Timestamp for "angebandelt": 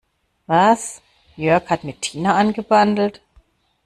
2.35-3.21